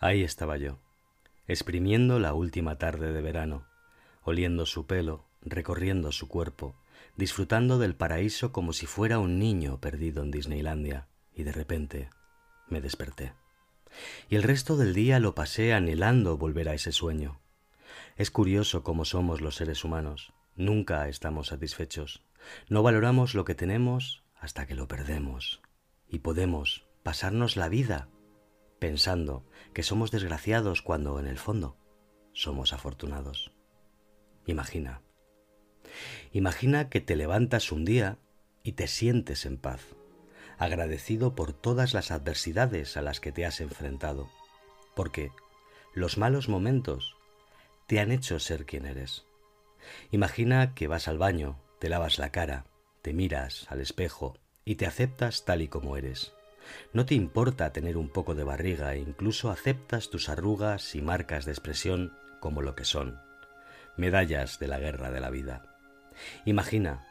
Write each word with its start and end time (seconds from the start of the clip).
Ahí 0.00 0.22
estaba 0.22 0.56
yo, 0.56 0.78
exprimiendo 1.48 2.20
la 2.20 2.32
última 2.32 2.78
tarde 2.78 3.12
de 3.12 3.20
verano, 3.20 3.66
oliendo 4.22 4.64
su 4.64 4.86
pelo, 4.86 5.26
recorriendo 5.42 6.12
su 6.12 6.28
cuerpo, 6.28 6.76
disfrutando 7.16 7.78
del 7.78 7.96
paraíso 7.96 8.52
como 8.52 8.72
si 8.72 8.86
fuera 8.86 9.18
un 9.18 9.40
niño 9.40 9.80
perdido 9.80 10.22
en 10.22 10.30
Disneylandia, 10.30 11.08
y 11.34 11.42
de 11.42 11.50
repente 11.50 12.10
me 12.68 12.80
desperté. 12.80 13.32
Y 14.28 14.36
el 14.36 14.44
resto 14.44 14.76
del 14.76 14.94
día 14.94 15.18
lo 15.18 15.34
pasé 15.34 15.72
anhelando 15.72 16.36
volver 16.36 16.68
a 16.68 16.74
ese 16.74 16.92
sueño. 16.92 17.40
Es 18.16 18.30
curioso 18.30 18.84
cómo 18.84 19.04
somos 19.04 19.40
los 19.40 19.56
seres 19.56 19.82
humanos. 19.82 20.32
Nunca 20.54 21.08
estamos 21.08 21.48
satisfechos. 21.48 22.22
No 22.68 22.84
valoramos 22.84 23.34
lo 23.34 23.44
que 23.44 23.56
tenemos 23.56 24.22
hasta 24.38 24.66
que 24.66 24.74
lo 24.74 24.86
perdemos. 24.86 25.60
Y 26.08 26.20
podemos 26.20 26.86
pasarnos 27.02 27.56
la 27.56 27.68
vida 27.68 28.08
pensando 28.78 29.44
que 29.72 29.82
somos 29.82 30.10
desgraciados 30.10 30.82
cuando 30.82 31.18
en 31.18 31.26
el 31.26 31.38
fondo 31.38 31.76
somos 32.32 32.72
afortunados. 32.72 33.52
Imagina. 34.46 35.02
Imagina 36.32 36.88
que 36.88 37.00
te 37.00 37.16
levantas 37.16 37.72
un 37.72 37.84
día 37.84 38.18
y 38.62 38.72
te 38.72 38.86
sientes 38.86 39.46
en 39.46 39.58
paz, 39.58 39.80
agradecido 40.58 41.34
por 41.34 41.52
todas 41.52 41.94
las 41.94 42.10
adversidades 42.10 42.96
a 42.96 43.02
las 43.02 43.20
que 43.20 43.32
te 43.32 43.46
has 43.46 43.60
enfrentado, 43.60 44.28
porque 44.94 45.30
los 45.94 46.18
malos 46.18 46.48
momentos 46.48 47.16
te 47.86 48.00
han 48.00 48.12
hecho 48.12 48.38
ser 48.38 48.66
quien 48.66 48.86
eres. 48.86 49.24
Imagina 50.10 50.74
que 50.74 50.86
vas 50.86 51.08
al 51.08 51.18
baño, 51.18 51.58
te 51.78 51.88
lavas 51.88 52.18
la 52.18 52.30
cara, 52.30 52.66
te 53.02 53.12
miras 53.12 53.66
al 53.70 53.80
espejo 53.80 54.38
y 54.64 54.74
te 54.74 54.86
aceptas 54.86 55.44
tal 55.44 55.62
y 55.62 55.68
como 55.68 55.96
eres. 55.96 56.34
No 56.92 57.06
te 57.06 57.14
importa 57.14 57.72
tener 57.72 57.96
un 57.96 58.08
poco 58.08 58.34
de 58.34 58.44
barriga 58.44 58.94
e 58.94 58.98
incluso 58.98 59.50
aceptas 59.50 60.10
tus 60.10 60.28
arrugas 60.28 60.94
y 60.94 61.02
marcas 61.02 61.44
de 61.44 61.52
expresión 61.52 62.16
como 62.40 62.62
lo 62.62 62.74
que 62.74 62.84
son, 62.84 63.20
medallas 63.96 64.58
de 64.58 64.68
la 64.68 64.78
guerra 64.78 65.10
de 65.10 65.20
la 65.20 65.30
vida. 65.30 65.62
Imagina 66.44 67.06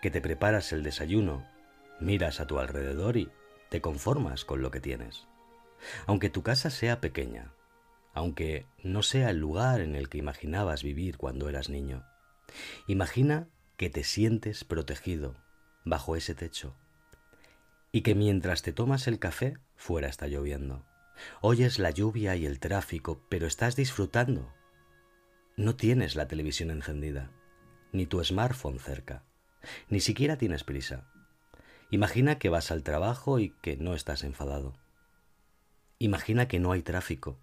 que 0.00 0.10
te 0.10 0.20
preparas 0.20 0.72
el 0.72 0.82
desayuno, 0.82 1.46
miras 2.00 2.40
a 2.40 2.46
tu 2.46 2.58
alrededor 2.58 3.16
y 3.16 3.30
te 3.68 3.80
conformas 3.80 4.44
con 4.44 4.62
lo 4.62 4.70
que 4.70 4.80
tienes. 4.80 5.26
Aunque 6.06 6.30
tu 6.30 6.42
casa 6.42 6.70
sea 6.70 7.00
pequeña, 7.00 7.52
aunque 8.14 8.66
no 8.82 9.02
sea 9.02 9.30
el 9.30 9.38
lugar 9.38 9.80
en 9.80 9.96
el 9.96 10.08
que 10.08 10.18
imaginabas 10.18 10.82
vivir 10.82 11.16
cuando 11.16 11.48
eras 11.48 11.68
niño, 11.68 12.04
imagina 12.86 13.48
que 13.76 13.90
te 13.90 14.04
sientes 14.04 14.64
protegido 14.64 15.36
bajo 15.84 16.16
ese 16.16 16.34
techo 16.34 16.76
y 17.92 18.00
que 18.00 18.14
mientras 18.14 18.62
te 18.62 18.72
tomas 18.72 19.06
el 19.06 19.18
café 19.18 19.58
fuera 19.76 20.08
está 20.08 20.26
lloviendo. 20.26 20.84
Oyes 21.42 21.78
la 21.78 21.90
lluvia 21.90 22.34
y 22.36 22.46
el 22.46 22.58
tráfico, 22.58 23.24
pero 23.28 23.46
estás 23.46 23.76
disfrutando. 23.76 24.52
No 25.56 25.76
tienes 25.76 26.16
la 26.16 26.26
televisión 26.26 26.70
encendida, 26.70 27.30
ni 27.92 28.06
tu 28.06 28.24
smartphone 28.24 28.78
cerca, 28.78 29.24
ni 29.88 30.00
siquiera 30.00 30.38
tienes 30.38 30.64
prisa. 30.64 31.06
Imagina 31.90 32.38
que 32.38 32.48
vas 32.48 32.70
al 32.70 32.82
trabajo 32.82 33.38
y 33.38 33.50
que 33.60 33.76
no 33.76 33.94
estás 33.94 34.24
enfadado. 34.24 34.74
Imagina 35.98 36.48
que 36.48 36.58
no 36.58 36.72
hay 36.72 36.82
tráfico 36.82 37.38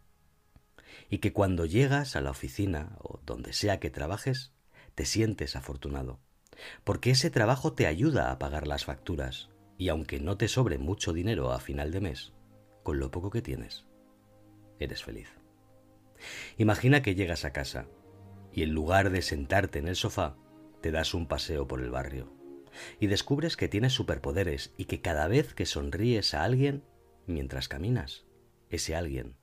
y 1.10 1.20
que 1.20 1.34
cuando 1.34 1.66
llegas 1.66 2.16
a 2.16 2.22
la 2.22 2.32
oficina 2.32 2.98
o 3.00 3.20
donde 3.26 3.54
sea 3.54 3.80
que 3.80 3.90
trabajes, 3.92 4.54
te 4.96 5.06
sientes 5.06 5.56
afortunado, 5.56 6.20
porque 6.84 7.12
ese 7.12 7.30
trabajo 7.30 7.74
te 7.74 7.88
ayuda 7.88 8.32
a 8.32 8.40
pagar 8.40 8.68
las 8.68 8.86
facturas, 8.86 9.50
y 9.80 9.88
aunque 9.88 10.20
no 10.20 10.38
te 10.38 10.50
sobre 10.50 10.78
mucho 10.78 11.14
dinero 11.14 11.54
a 11.54 11.60
final 11.62 11.92
de 11.92 12.02
mes, 12.02 12.34
con 12.84 13.00
lo 13.00 13.12
poco 13.12 13.32
que 13.32 13.42
tienes, 13.42 13.86
eres 14.78 15.04
feliz. 15.04 15.30
Imagina 16.58 17.02
que 17.02 17.16
llegas 17.16 17.46
a 17.46 17.54
casa 17.54 17.88
y 18.52 18.64
en 18.64 18.72
lugar 18.72 19.10
de 19.10 19.22
sentarte 19.22 19.80
en 19.80 19.88
el 19.88 19.96
sofá, 19.96 20.36
te 20.82 20.92
das 20.92 21.14
un 21.14 21.28
paseo 21.28 21.66
por 21.66 21.82
el 21.82 21.92
barrio 21.92 22.34
y 23.00 23.08
descubres 23.08 23.56
que 23.56 23.70
tienes 23.70 23.94
superpoderes 23.94 24.74
y 24.76 24.86
que 24.86 25.00
cada 25.00 25.30
vez 25.30 25.54
que 25.54 25.66
sonríes 25.66 26.34
a 26.34 26.44
alguien 26.44 26.84
mientras 27.26 27.70
caminas, 27.70 28.26
ese 28.70 28.98
alguien 28.98 29.38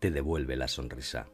te 0.00 0.10
devuelve 0.10 0.56
la 0.56 0.66
sonrisa. 0.66 1.28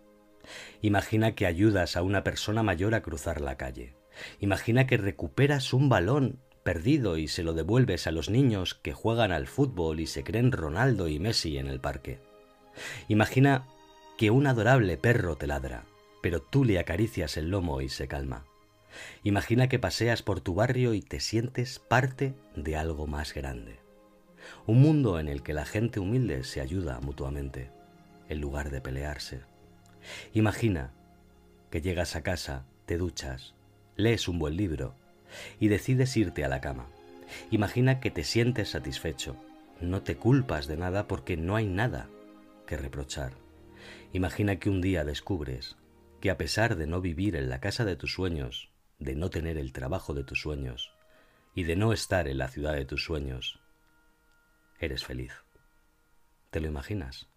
Imagina 0.82 1.34
que 1.34 1.46
ayudas 1.46 1.96
a 1.96 2.02
una 2.02 2.22
persona 2.22 2.62
mayor 2.62 2.94
a 2.94 3.02
cruzar 3.02 3.40
la 3.40 3.56
calle. 3.56 3.96
Imagina 4.40 4.86
que 4.86 4.98
recuperas 4.98 5.72
un 5.72 5.88
balón 5.88 6.42
perdido 6.62 7.16
y 7.16 7.28
se 7.28 7.42
lo 7.42 7.54
devuelves 7.54 8.06
a 8.06 8.12
los 8.12 8.30
niños 8.30 8.74
que 8.74 8.92
juegan 8.92 9.32
al 9.32 9.46
fútbol 9.46 10.00
y 10.00 10.06
se 10.06 10.24
creen 10.24 10.52
Ronaldo 10.52 11.08
y 11.08 11.18
Messi 11.18 11.58
en 11.58 11.66
el 11.66 11.80
parque. 11.80 12.20
Imagina 13.08 13.66
que 14.16 14.30
un 14.30 14.46
adorable 14.46 14.96
perro 14.96 15.36
te 15.36 15.46
ladra, 15.46 15.84
pero 16.22 16.40
tú 16.40 16.64
le 16.64 16.78
acaricias 16.78 17.36
el 17.36 17.50
lomo 17.50 17.80
y 17.80 17.88
se 17.88 18.08
calma. 18.08 18.44
Imagina 19.24 19.68
que 19.68 19.78
paseas 19.78 20.22
por 20.22 20.40
tu 20.40 20.54
barrio 20.54 20.94
y 20.94 21.02
te 21.02 21.20
sientes 21.20 21.78
parte 21.78 22.34
de 22.54 22.76
algo 22.76 23.06
más 23.06 23.34
grande. 23.34 23.80
Un 24.66 24.80
mundo 24.80 25.18
en 25.18 25.28
el 25.28 25.42
que 25.42 25.54
la 25.54 25.64
gente 25.64 26.00
humilde 26.00 26.44
se 26.44 26.60
ayuda 26.60 27.00
mutuamente, 27.00 27.70
en 28.28 28.40
lugar 28.40 28.70
de 28.70 28.80
pelearse. 28.80 29.40
Imagina 30.34 30.92
que 31.70 31.80
llegas 31.80 32.16
a 32.16 32.22
casa, 32.22 32.66
te 32.86 32.98
duchas, 32.98 33.54
lees 33.96 34.28
un 34.28 34.38
buen 34.38 34.56
libro 34.56 34.94
y 35.60 35.68
decides 35.68 36.16
irte 36.16 36.44
a 36.44 36.48
la 36.48 36.60
cama. 36.60 36.88
Imagina 37.50 38.00
que 38.00 38.10
te 38.10 38.24
sientes 38.24 38.70
satisfecho, 38.70 39.36
no 39.80 40.02
te 40.02 40.16
culpas 40.16 40.66
de 40.66 40.76
nada 40.76 41.08
porque 41.08 41.36
no 41.36 41.56
hay 41.56 41.66
nada 41.66 42.08
que 42.66 42.76
reprochar. 42.76 43.32
Imagina 44.12 44.56
que 44.56 44.70
un 44.70 44.80
día 44.80 45.04
descubres 45.04 45.76
que 46.20 46.30
a 46.30 46.38
pesar 46.38 46.76
de 46.76 46.86
no 46.86 47.00
vivir 47.00 47.34
en 47.34 47.48
la 47.48 47.60
casa 47.60 47.84
de 47.84 47.96
tus 47.96 48.12
sueños, 48.12 48.70
de 48.98 49.14
no 49.16 49.30
tener 49.30 49.58
el 49.58 49.72
trabajo 49.72 50.14
de 50.14 50.22
tus 50.22 50.40
sueños 50.40 50.92
y 51.54 51.64
de 51.64 51.76
no 51.76 51.92
estar 51.92 52.28
en 52.28 52.38
la 52.38 52.48
ciudad 52.48 52.74
de 52.74 52.84
tus 52.84 53.04
sueños, 53.04 53.60
eres 54.78 55.04
feliz. 55.04 55.32
¿Te 56.50 56.60
lo 56.60 56.68
imaginas? 56.68 57.28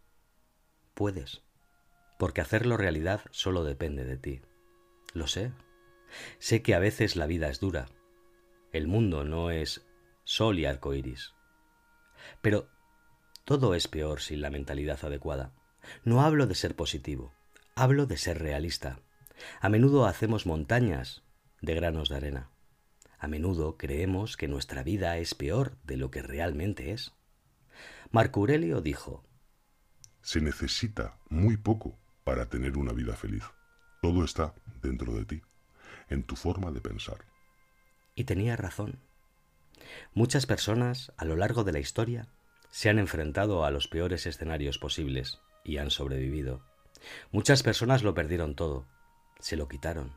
Puedes, 0.93 1.41
porque 2.19 2.41
hacerlo 2.41 2.77
realidad 2.77 3.21
solo 3.31 3.63
depende 3.63 4.05
de 4.05 4.17
ti. 4.17 4.41
Lo 5.13 5.27
sé, 5.27 5.51
Sé 6.39 6.61
que 6.61 6.75
a 6.75 6.79
veces 6.79 7.15
la 7.15 7.27
vida 7.27 7.49
es 7.49 7.59
dura. 7.59 7.87
El 8.71 8.87
mundo 8.87 9.23
no 9.23 9.51
es 9.51 9.85
sol 10.23 10.59
y 10.59 10.65
arco 10.65 10.93
iris. 10.93 11.33
Pero 12.41 12.69
todo 13.45 13.75
es 13.75 13.87
peor 13.87 14.21
sin 14.21 14.41
la 14.41 14.49
mentalidad 14.49 15.03
adecuada. 15.03 15.53
No 16.03 16.21
hablo 16.21 16.47
de 16.47 16.55
ser 16.55 16.75
positivo, 16.75 17.33
hablo 17.75 18.05
de 18.07 18.17
ser 18.17 18.39
realista. 18.39 18.99
A 19.61 19.69
menudo 19.69 20.05
hacemos 20.05 20.45
montañas 20.45 21.23
de 21.61 21.75
granos 21.75 22.09
de 22.09 22.15
arena. 22.15 22.51
A 23.19 23.27
menudo 23.27 23.77
creemos 23.77 24.37
que 24.37 24.47
nuestra 24.47 24.83
vida 24.83 25.17
es 25.17 25.35
peor 25.35 25.77
de 25.83 25.97
lo 25.97 26.11
que 26.11 26.21
realmente 26.21 26.91
es. 26.91 27.13
Marco 28.11 28.41
Aurelio 28.41 28.81
dijo, 28.81 29.23
Se 30.21 30.41
necesita 30.41 31.19
muy 31.29 31.57
poco 31.57 31.99
para 32.23 32.49
tener 32.49 32.77
una 32.77 32.93
vida 32.93 33.15
feliz. 33.15 33.43
Todo 34.01 34.23
está 34.23 34.53
dentro 34.81 35.13
de 35.13 35.25
ti 35.25 35.41
en 36.09 36.23
tu 36.23 36.35
forma 36.35 36.71
de 36.71 36.81
pensar. 36.81 37.25
Y 38.15 38.23
tenía 38.23 38.55
razón. 38.55 38.99
Muchas 40.13 40.45
personas 40.45 41.11
a 41.17 41.25
lo 41.25 41.35
largo 41.35 41.63
de 41.63 41.73
la 41.73 41.79
historia 41.79 42.27
se 42.69 42.89
han 42.89 42.99
enfrentado 42.99 43.65
a 43.65 43.71
los 43.71 43.87
peores 43.87 44.25
escenarios 44.25 44.77
posibles 44.77 45.39
y 45.63 45.77
han 45.77 45.91
sobrevivido. 45.91 46.61
Muchas 47.31 47.63
personas 47.63 48.03
lo 48.03 48.13
perdieron 48.13 48.55
todo, 48.55 48.87
se 49.39 49.55
lo 49.55 49.67
quitaron, 49.67 50.15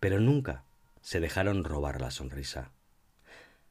pero 0.00 0.20
nunca 0.20 0.64
se 1.00 1.20
dejaron 1.20 1.64
robar 1.64 2.00
la 2.00 2.10
sonrisa. 2.10 2.72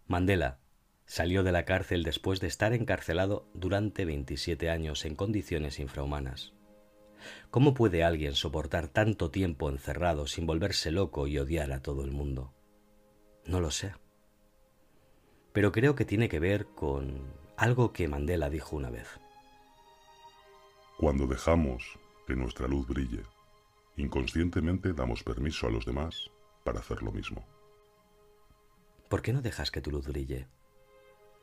Mandela 0.08 0.60
salió 1.06 1.44
de 1.44 1.52
la 1.52 1.66
cárcel 1.66 2.04
después 2.04 2.40
de 2.40 2.48
estar 2.48 2.74
encarcelado 2.74 3.50
durante 3.54 4.06
27 4.06 4.70
años 4.70 5.06
en 5.06 5.16
condiciones 5.16 5.80
infrahumanas. 5.80 6.54
¿Cómo 7.52 7.74
puede 7.74 8.04
alguien 8.04 8.36
soportar 8.36 8.88
tanto 8.88 9.32
tiempo 9.32 9.70
encerrado 9.70 10.28
sin 10.28 10.46
volverse 10.46 10.92
loco 10.92 11.28
y 11.28 11.38
odiar 11.38 11.72
a 11.72 11.82
todo 11.82 12.04
el 12.04 12.12
mundo? 12.12 12.54
No 13.46 13.60
lo 13.60 13.72
sé. 13.72 13.94
Pero 15.52 15.72
creo 15.72 15.96
que 15.96 16.06
tiene 16.06 16.30
que 16.30 16.40
ver 16.40 16.66
con 16.68 17.22
algo 17.58 17.94
que 17.94 18.08
Mandela 18.08 18.50
dijo 18.50 18.76
una 18.76 18.90
vez. 18.90 19.08
Cuando 20.98 21.28
dejamos 21.28 22.00
que 22.26 22.36
nuestra 22.36 22.68
luz 22.68 22.88
brille, 22.88 23.24
inconscientemente 23.98 24.94
damos 24.94 25.24
permiso 25.24 25.68
a 25.68 25.72
los 25.72 25.86
demás 25.86 26.30
para 26.64 26.80
hacer 26.80 27.04
lo 27.04 27.12
mismo. 27.12 27.46
¿Por 29.10 29.22
qué 29.22 29.34
no 29.34 29.42
dejas 29.42 29.70
que 29.70 29.82
tu 29.82 29.92
luz 29.92 30.08
brille? 30.08 30.48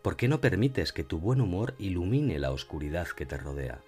¿Por 0.02 0.16
qué 0.16 0.28
no 0.28 0.40
permites 0.40 0.92
que 0.92 1.04
tu 1.04 1.18
buen 1.18 1.40
humor 1.40 1.74
ilumine 1.78 2.38
la 2.38 2.52
oscuridad 2.52 3.08
que 3.08 3.26
te 3.26 3.36
rodea? 3.36 3.82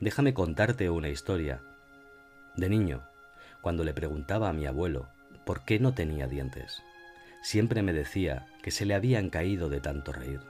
Déjame 0.00 0.34
contarte 0.34 0.90
una 0.90 1.08
historia. 1.08 1.62
De 2.56 2.68
niño, 2.68 3.02
cuando 3.60 3.84
le 3.84 3.94
preguntaba 3.94 4.48
a 4.48 4.52
mi 4.52 4.66
abuelo 4.66 5.08
por 5.46 5.64
qué 5.64 5.78
no 5.78 5.94
tenía 5.94 6.26
dientes, 6.26 6.82
siempre 7.42 7.82
me 7.82 7.92
decía 7.92 8.46
que 8.62 8.70
se 8.70 8.84
le 8.84 8.94
habían 8.94 9.30
caído 9.30 9.68
de 9.68 9.80
tanto 9.80 10.12
reír. 10.12 10.40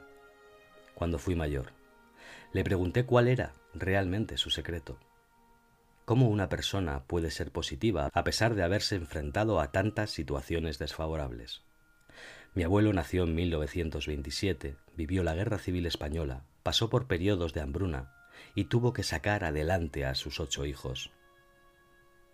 Cuando 0.95 1.19
fui 1.19 1.35
mayor, 1.35 1.73
Le 2.53 2.63
pregunté 2.63 3.05
cuál 3.05 3.27
era 3.27 3.53
realmente 3.75 4.37
su 4.37 4.49
secreto. 4.49 4.99
¿Cómo 6.05 6.29
una 6.29 6.49
persona 6.49 7.03
puede 7.05 7.33
ser 7.33 7.51
positiva 7.51 8.11
a 8.13 8.25
pesar 8.25 8.55
de 8.55 8.63
haberse 8.63 8.95
enfrentado 8.95 9.61
a 9.61 9.73
tantas 9.73 10.13
situaciones 10.13 10.79
desfavorables? 10.79 11.63
Mi 12.55 12.63
abuelo 12.63 12.93
nació 12.93 13.25
en 13.25 13.35
1927, 13.35 14.77
vivió 14.97 15.25
la 15.25 15.35
Guerra 15.35 15.59
Civil 15.59 15.87
Española, 15.87 16.45
pasó 16.63 16.91
por 16.91 17.09
periodos 17.09 17.55
de 17.55 17.61
hambruna 17.61 18.13
y 18.55 18.65
tuvo 18.65 18.93
que 18.93 19.03
sacar 19.03 19.45
adelante 19.45 20.05
a 20.05 20.15
sus 20.15 20.41
ocho 20.41 20.65
hijos. 20.65 21.13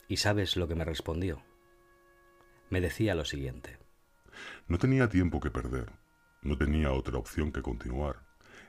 ¿Y 0.08 0.16
sabes 0.18 0.56
lo 0.56 0.68
que 0.68 0.74
me 0.74 0.84
respondió? 0.84 1.42
Me 2.68 2.80
decía 2.80 3.14
lo 3.14 3.24
siguiente. 3.24 3.78
No 4.68 4.78
tenía 4.78 5.08
tiempo 5.08 5.40
que 5.40 5.50
perder, 5.50 5.92
no 6.42 6.56
tenía 6.56 6.92
otra 6.92 7.18
opción 7.18 7.52
que 7.52 7.62
continuar. 7.62 8.24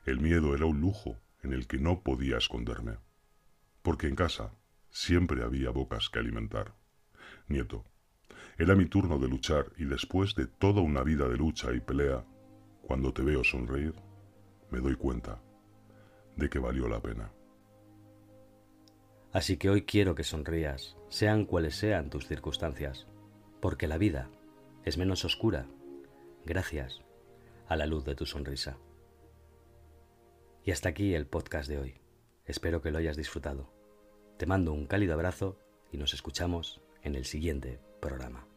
El 0.06 0.20
miedo 0.20 0.56
era 0.56 0.66
un 0.66 0.82
lujo 0.82 1.18
en 1.44 1.54
el 1.54 1.68
que 1.68 1.78
no 1.78 2.02
podía 2.02 2.38
esconderme. 2.38 2.98
Porque 3.82 4.08
en 4.08 4.16
casa 4.16 4.54
siempre 4.90 5.44
había 5.44 5.70
bocas 5.70 6.10
que 6.10 6.20
alimentar. 6.20 6.76
Nieto, 7.48 7.86
era 8.58 8.76
mi 8.76 8.86
turno 8.86 9.18
de 9.20 9.28
luchar 9.28 9.72
y 9.78 9.86
después 9.86 10.36
de 10.36 10.48
toda 10.48 10.82
una 10.82 11.04
vida 11.04 11.28
de 11.28 11.38
lucha 11.38 11.74
y 11.74 11.80
pelea, 11.80 12.26
cuando 12.82 13.14
te 13.14 13.24
veo 13.24 13.44
sonreír, 13.44 13.96
me 14.70 14.80
doy 14.80 14.96
cuenta 14.96 15.42
de 16.42 16.50
que 16.50 16.60
valió 16.60 16.88
la 16.88 17.02
pena. 17.02 17.32
Así 19.32 19.58
que 19.58 19.70
hoy 19.70 19.84
quiero 19.84 20.16
que 20.16 20.24
sonrías, 20.24 20.98
sean 21.08 21.46
cuales 21.46 21.76
sean 21.76 22.10
tus 22.10 22.28
circunstancias, 22.28 23.08
porque 23.62 23.88
la 23.88 23.98
vida 23.98 24.30
es 24.84 24.98
menos 24.98 25.24
oscura 25.24 25.68
gracias 26.46 27.02
a 27.68 27.76
la 27.76 27.86
luz 27.86 28.04
de 28.04 28.16
tu 28.16 28.26
sonrisa. 28.26 28.78
Y 30.64 30.72
hasta 30.72 30.90
aquí 30.90 31.16
el 31.16 31.28
podcast 31.28 31.70
de 31.70 31.80
hoy. 31.80 32.02
Espero 32.46 32.82
que 32.82 32.92
lo 32.92 32.98
hayas 32.98 33.18
disfrutado. 33.18 33.72
Te 34.38 34.46
mando 34.46 34.74
un 34.74 34.88
cálido 34.88 35.14
abrazo 35.14 35.58
y 35.92 35.98
nos 35.98 36.14
escuchamos 36.14 36.82
en 37.04 37.16
el 37.16 37.26
siguiente 37.26 37.80
programa. 38.02 38.51